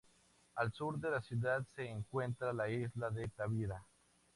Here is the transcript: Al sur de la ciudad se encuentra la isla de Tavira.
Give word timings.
Al 0.55 0.71
sur 0.73 0.97
de 0.99 1.11
la 1.11 1.21
ciudad 1.21 1.63
se 1.75 1.87
encuentra 1.87 2.51
la 2.53 2.67
isla 2.67 3.11
de 3.11 3.27
Tavira. 3.27 3.83